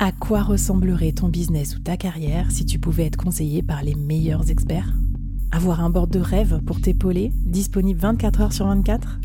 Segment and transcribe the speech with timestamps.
[0.00, 3.94] À quoi ressemblerait ton business ou ta carrière si tu pouvais être conseillé par les
[3.94, 4.92] meilleurs experts?
[5.52, 9.20] Avoir un board de rêve pour t'épauler, disponible 24 heures sur 24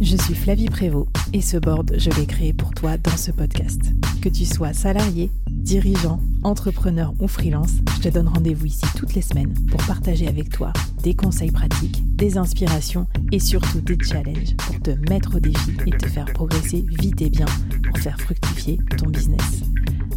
[0.00, 3.80] Je suis Flavie Prévost et ce board, je l'ai créé pour toi dans ce podcast.
[4.22, 9.20] Que tu sois salarié, dirigeant, entrepreneur ou freelance, je te donne rendez-vous ici toutes les
[9.20, 14.80] semaines pour partager avec toi des conseils pratiques, des inspirations et surtout des challenges pour
[14.80, 17.46] te mettre au défi et te faire progresser vite et bien
[17.84, 19.60] pour faire fructifier ton business.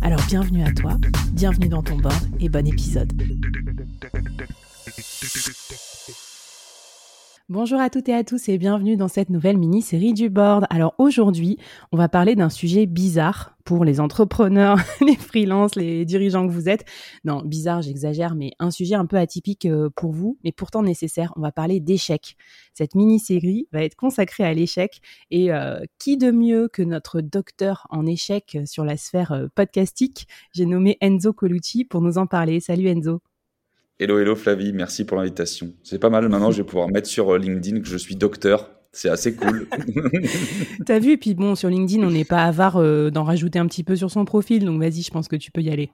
[0.02, 0.98] Alors bienvenue à toi,
[1.34, 3.12] bienvenue dans ton board et bon épisode.
[7.54, 10.66] Bonjour à toutes et à tous et bienvenue dans cette nouvelle mini-série du board.
[10.72, 11.60] Alors aujourd'hui,
[11.92, 16.68] on va parler d'un sujet bizarre pour les entrepreneurs, les freelances, les dirigeants que vous
[16.68, 16.84] êtes.
[17.26, 21.32] Non, bizarre, j'exagère, mais un sujet un peu atypique euh, pour vous, mais pourtant nécessaire.
[21.36, 22.38] On va parler d'échecs.
[22.74, 27.86] Cette mini-série va être consacrée à l'échec et euh, qui de mieux que notre docteur
[27.92, 30.28] en échecs sur la sphère euh, podcastique?
[30.54, 32.60] J'ai nommé Enzo Colucci pour nous en parler.
[32.62, 33.22] Salut Enzo.
[34.04, 35.72] Hello, hello Flavie, merci pour l'invitation.
[35.82, 38.70] C'est pas mal, maintenant je vais pouvoir mettre sur euh, LinkedIn que je suis docteur.
[38.92, 39.66] C'est assez cool.
[40.86, 43.86] T'as vu, puis bon, sur LinkedIn, on n'est pas avare euh, d'en rajouter un petit
[43.86, 45.90] peu sur son profil, donc vas-y, je pense que tu peux y aller.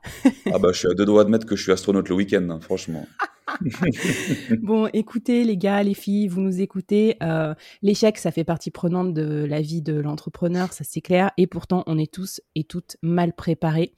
[0.52, 2.50] ah bah, je suis à deux doigts de mettre que je suis astronaute le week-end,
[2.50, 3.06] hein, franchement.
[4.62, 7.18] bon, écoutez les gars, les filles, vous nous écoutez.
[7.24, 11.32] Euh, l'échec, ça fait partie prenante de la vie de l'entrepreneur, ça c'est clair.
[11.38, 13.94] Et pourtant, on est tous et toutes mal préparés.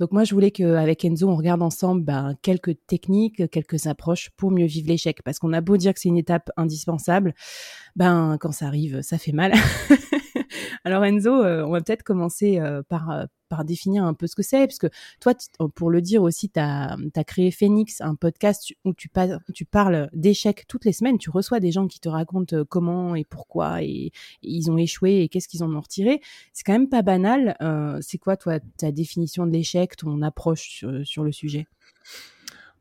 [0.00, 4.50] Donc moi, je voulais qu'avec Enzo, on regarde ensemble ben, quelques techniques, quelques approches pour
[4.50, 5.22] mieux vivre l'échec.
[5.22, 7.34] Parce qu'on a beau dire que c'est une étape indispensable,
[7.96, 9.52] ben quand ça arrive, ça fait mal.
[10.84, 13.26] Alors Enzo, euh, on va peut-être commencer euh, par,
[13.62, 14.88] définir un peu ce que c'est, parce que
[15.20, 15.34] toi,
[15.76, 20.84] pour le dire aussi, tu as, créé Phoenix, un podcast où tu, parles d'échecs toutes
[20.84, 24.10] les semaines, tu reçois des gens qui te racontent comment et pourquoi et,
[24.42, 26.20] ils ont échoué et qu'est-ce qu'ils en ont retiré.
[26.52, 27.56] C'est quand même pas banal.
[28.00, 31.66] c'est quoi, toi, ta définition de l'échec, ton approche sur le sujet?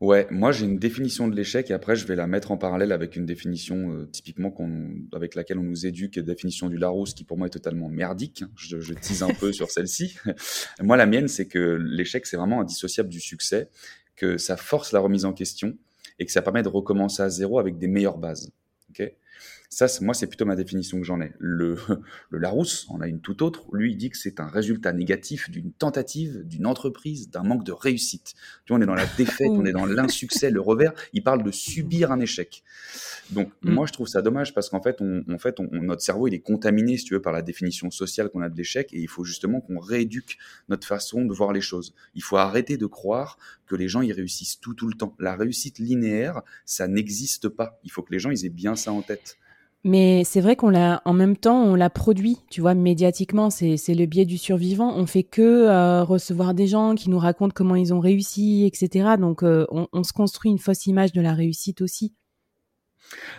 [0.04, 2.92] Ouais, moi j'ai une définition de l'échec et après je vais la mettre en parallèle
[2.92, 4.54] avec une définition euh, typiquement
[5.14, 8.44] avec laquelle on nous éduque, définition du Larousse qui pour moi est totalement merdique.
[8.58, 10.18] Je, je tease un peu sur celle-ci.
[10.82, 13.70] moi la mienne c'est que l'échec c'est vraiment indissociable du succès,
[14.18, 15.78] que ça force la remise en question
[16.20, 18.52] et que ça permet de recommencer à zéro avec des meilleures bases.
[18.90, 19.16] Okay
[19.74, 21.32] ça, moi, c'est plutôt ma définition que j'en ai.
[21.40, 21.76] Le,
[22.30, 23.66] le Larousse en a une toute autre.
[23.74, 27.72] Lui, il dit que c'est un résultat négatif d'une tentative, d'une entreprise, d'un manque de
[27.72, 28.36] réussite.
[28.66, 30.94] Tu vois, on est dans la défaite, on est dans l'insuccès, le revers.
[31.14, 32.64] Il parle de subir un échec.
[33.32, 33.72] Donc, mm.
[33.72, 36.42] moi, je trouve ça dommage parce qu'en fait, on, en fait notre cerveau, il est
[36.42, 39.24] contaminé, si tu veux, par la définition sociale qu'on a de l'échec et il faut
[39.24, 40.38] justement qu'on rééduque
[40.70, 41.96] notre façon de voir les choses.
[42.14, 45.16] Il faut arrêter de croire que les gens, ils réussissent tout, tout le temps.
[45.18, 47.80] La réussite linéaire, ça n'existe pas.
[47.84, 49.38] Il faut que les gens, ils aient bien ça en tête.
[49.86, 53.50] Mais c'est vrai qu'on l'a, en même temps, on l'a produit, tu vois, médiatiquement.
[53.50, 54.94] C'est, le biais du survivant.
[54.96, 59.16] On fait que euh, recevoir des gens qui nous racontent comment ils ont réussi, etc.
[59.20, 62.14] Donc, euh, on, se construit une fausse image de la réussite aussi.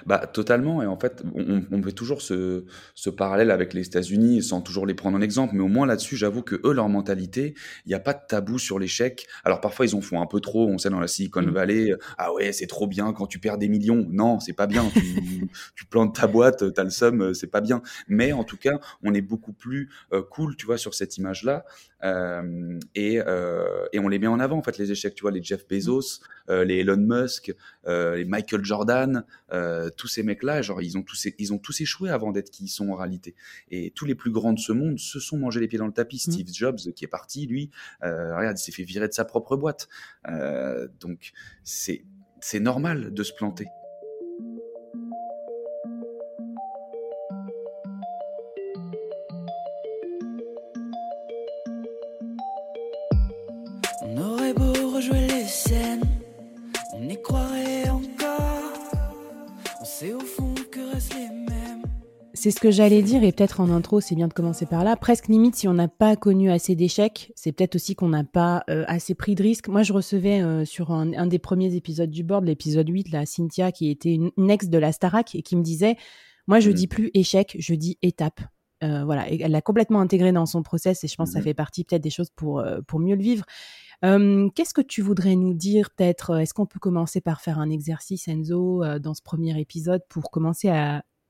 [0.06, 0.82] Bah, totalement.
[0.82, 2.64] Et en fait, on, on fait toujours ce,
[2.94, 5.54] ce, parallèle avec les États-Unis sans toujours les prendre en exemple.
[5.54, 7.54] Mais au moins là-dessus, j'avoue que eux, leur mentalité,
[7.86, 9.26] il n'y a pas de tabou sur l'échec.
[9.44, 10.69] Alors parfois, ils en font un peu trop.
[10.69, 11.50] On sait dans la Silicon mmh.
[11.50, 14.06] Valley, ah ouais, c'est trop bien quand tu perds des millions.
[14.10, 14.84] Non, c'est pas bien.
[14.92, 17.82] Tu, tu plantes ta boîte, t'as le seum, c'est pas bien.
[18.08, 21.64] Mais en tout cas, on est beaucoup plus euh, cool, tu vois, sur cette image-là.
[22.04, 25.14] Euh, et, euh, et, on les met en avant, en fait, les échecs.
[25.14, 26.20] Tu vois, les Jeff Bezos,
[26.50, 27.54] euh, les Elon Musk,
[27.86, 31.81] euh, les Michael Jordan, euh, tous ces mecs-là, genre, ils ont, tous, ils ont tous
[31.81, 33.34] échoué avant d'être qui ils sont en réalité.
[33.70, 35.92] Et tous les plus grands de ce monde se sont mangés les pieds dans le
[35.92, 36.22] tapis.
[36.26, 36.32] Mmh.
[36.32, 37.70] Steve Jobs, qui est parti, lui,
[38.03, 39.88] regarde, il s'est fait virer de sa propre boîte.
[41.00, 41.32] donc,
[41.62, 43.66] c'est normal de se planter.
[62.32, 64.97] C'est ce que j'allais dire, et peut-être en intro, c'est bien de commencer par là.
[64.97, 68.64] Presque limite, si on n'a pas connu assez d'échecs, c'est peut-être aussi qu'on n'a pas
[68.70, 69.69] euh, assez pris de risques.
[69.69, 73.70] Moi, je recevais euh, sur un, des premiers épisodes du board, l'épisode 8, la Cynthia,
[73.70, 75.96] qui était une, ex de la Starac, et qui me disait,
[76.49, 76.75] moi, je mmh.
[76.75, 78.41] dis plus échec, je dis étape.
[78.82, 81.44] Euh, voilà, elle l'a complètement intégré dans son process, et je pense que ça mmh.
[81.44, 83.44] fait partie peut-être des choses pour, pour mieux le vivre.
[84.02, 88.29] Qu'est-ce que tu voudrais nous dire peut-être Est-ce qu'on peut commencer par faire un exercice,
[88.29, 90.69] Enzo, dans ce premier épisode pour commencer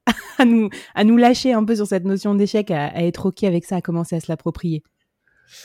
[0.39, 3.65] à, nous, à nous lâcher un peu sur cette notion d'échec, à, être OK avec
[3.65, 4.83] ça, à commencer à se l'approprier?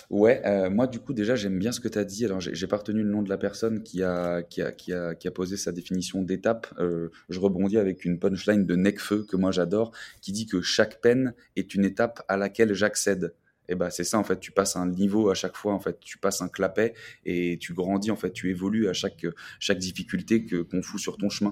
[0.09, 2.25] Ouais, euh, moi du coup déjà j'aime bien ce que tu as dit.
[2.25, 5.15] Alors j'ai pas retenu le nom de la personne qui a, qui a, qui a,
[5.15, 6.67] qui a posé sa définition d'étape.
[6.79, 9.91] Euh, je rebondis avec une punchline de Necfeu que moi j'adore,
[10.21, 13.33] qui dit que chaque peine est une étape à laquelle j'accède.
[13.69, 15.99] Et bah c'est ça en fait, tu passes un niveau à chaque fois en fait,
[16.01, 16.93] tu passes un clapet
[17.25, 19.25] et tu grandis en fait, tu évolues à chaque
[19.59, 21.51] chaque difficulté que qu'on fout sur ton chemin.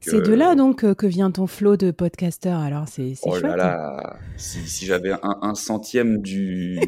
[0.00, 3.42] C'est de là donc que vient ton flow de podcaster alors c'est oh chouette.
[3.42, 6.78] Là là, si, si j'avais un, un, centième du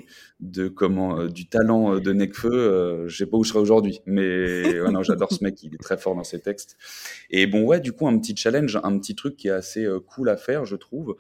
[0.41, 3.59] de comment euh, du talent euh, de Necfeu, euh, je sais pas où je serais
[3.59, 6.77] aujourd'hui, mais ouais, non, j'adore ce mec, il est très fort dans ses textes.
[7.31, 10.29] Et bon ouais, du coup un petit challenge, un petit truc qui est assez cool
[10.29, 11.17] à faire, je trouve,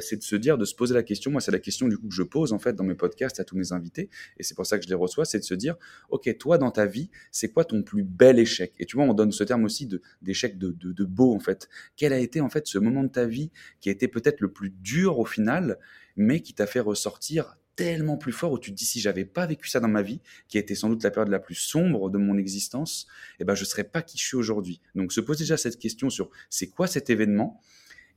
[0.00, 1.30] c'est de se dire, de se poser la question.
[1.30, 3.44] Moi, c'est la question du coup que je pose en fait dans mes podcasts à
[3.44, 5.76] tous mes invités, et c'est pour ça que je les reçois, c'est de se dire,
[6.10, 8.74] ok, toi dans ta vie, c'est quoi ton plus bel échec?
[8.78, 11.40] Et tu vois, on donne ce terme aussi de d'échec de, de, de beau en
[11.40, 11.68] fait.
[11.96, 13.50] Quel a été en fait ce moment de ta vie
[13.80, 15.78] qui a été peut-être le plus dur au final,
[16.16, 19.46] mais qui t'a fait ressortir tellement plus fort où tu te dis si j'avais pas
[19.46, 22.10] vécu ça dans ma vie, qui a été sans doute la période la plus sombre
[22.10, 23.06] de mon existence,
[23.40, 24.80] eh ben je serais pas qui je suis aujourd'hui.
[24.94, 27.60] Donc se poser déjà cette question sur c'est quoi cet événement?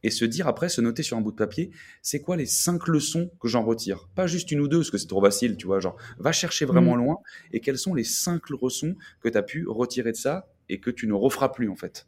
[0.04, 1.72] Et se dire après, se noter sur un bout de papier,
[2.04, 4.07] c'est quoi les cinq leçons que j'en retire?
[4.13, 6.66] Pas juste une ou deux, parce que c'est trop facile, tu vois, genre, va chercher
[6.66, 7.00] vraiment mmh.
[7.00, 7.18] loin,
[7.54, 10.92] et quelles sont les cinq leçons que tu as pu retirer de ça et que
[10.92, 12.06] tu ne referas plus, en fait?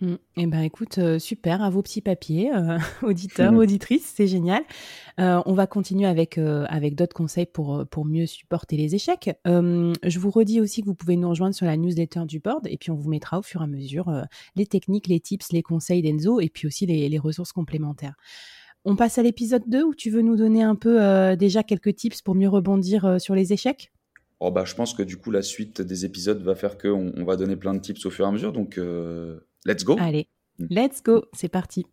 [0.00, 0.14] Mmh.
[0.38, 3.58] Eh ben écoute, euh, super, à vos petits papiers, euh, auditeurs, mmh.
[3.58, 4.62] auditrices, c'est génial.
[5.20, 9.30] Euh, on va continuer avec, avec d'autres conseils pour, pour mieux supporter les échecs.
[9.44, 12.76] je vous redis aussi que vous pouvez nous rejoindre sur la newsletter du board et
[12.76, 14.12] puis on vous mettra au fur et à mesure
[14.56, 18.14] les techniques, les tips, les conseils d'Enzo et puis aussi les, les, ressources complémentaires.
[18.84, 22.20] On passe à l'épisode 2 où tu veux nous donner un peu déjà quelques tips
[22.22, 23.92] pour mieux rebondir sur les échecs?
[24.40, 27.24] Oh bah, je pense que du coup, la suite des épisodes va faire qu'on on
[27.24, 28.52] va donner plein de tips au fur et à mesure.
[28.52, 28.78] Donc,
[29.64, 29.96] Let's go.
[29.98, 30.28] Allez,
[30.58, 30.66] mm.
[30.70, 31.86] let's go, c'est parti.